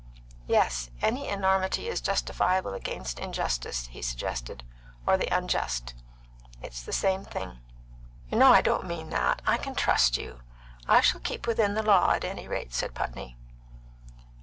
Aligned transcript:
"Yes, 0.47 0.89
any 0.99 1.27
enormity 1.27 1.87
is 1.87 2.01
justifiable 2.01 2.73
against 2.73 3.19
injustice," 3.19 3.85
he 3.85 4.01
suggested, 4.01 4.63
"or 5.05 5.15
the 5.15 5.27
unjust; 5.27 5.93
it's 6.59 6.81
the 6.81 6.91
same 6.91 7.23
thing." 7.23 7.59
"You 8.27 8.39
know 8.39 8.51
I 8.51 8.61
don't 8.61 8.85
mean 8.87 9.11
that. 9.11 9.43
I 9.45 9.57
can 9.57 9.75
trust 9.75 10.17
you." 10.17 10.39
"I 10.87 11.01
shall 11.01 11.21
keep 11.21 11.45
within 11.45 11.75
the 11.75 11.83
law, 11.83 12.13
at 12.13 12.23
any 12.25 12.47
rate," 12.47 12.73
said 12.73 12.95
Putney. 12.95 13.37